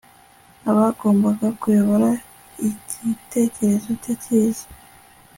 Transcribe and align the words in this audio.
abagombaga 0.71 1.47
kuyobora 1.59 2.09
igitekerezo 2.67 3.89
cye 4.01 4.13
cyiza 4.23 4.65